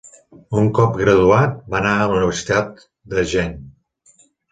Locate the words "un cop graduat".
0.59-1.59